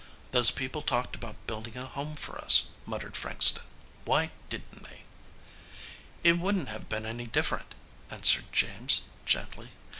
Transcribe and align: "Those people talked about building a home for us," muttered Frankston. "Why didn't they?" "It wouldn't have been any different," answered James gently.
"Those 0.31 0.49
people 0.49 0.81
talked 0.81 1.13
about 1.15 1.45
building 1.45 1.77
a 1.77 1.85
home 1.85 2.15
for 2.15 2.39
us," 2.43 2.69
muttered 2.87 3.15
Frankston. 3.15 3.61
"Why 4.03 4.31
didn't 4.49 4.81
they?" 4.81 5.03
"It 6.23 6.39
wouldn't 6.39 6.69
have 6.69 6.89
been 6.89 7.05
any 7.05 7.27
different," 7.27 7.75
answered 8.09 8.45
James 8.51 9.03
gently. 9.27 9.69